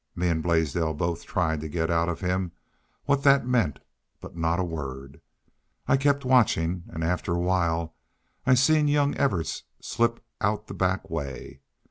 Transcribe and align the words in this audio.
Me 0.15 0.29
an' 0.29 0.41
Blaisdell 0.41 0.95
both 0.95 1.25
tried 1.25 1.61
to 1.61 1.69
git 1.69 1.91
out 1.91 2.09
of 2.09 2.21
him 2.21 2.53
what 3.05 3.21
thet 3.21 3.45
meant. 3.45 3.77
But 4.19 4.35
not 4.35 4.59
a 4.59 4.63
word. 4.63 5.21
I 5.87 5.95
kept 5.95 6.25
watchin' 6.25 6.85
an' 6.91 7.03
after 7.03 7.33
a 7.33 7.39
while 7.39 7.93
I 8.43 8.55
seen 8.55 8.87
young 8.87 9.13
Evarts 9.13 9.61
slip 9.79 10.25
out 10.41 10.65
the 10.65 10.73
back 10.73 11.07
way. 11.11 11.61